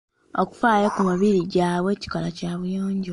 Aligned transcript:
Okufaayo 0.41 0.87
ku 0.95 1.01
mibiri 1.09 1.39
gyabwe 1.53 1.91
kikolwa 2.01 2.29
Kya 2.37 2.51
buyonjo. 2.59 3.09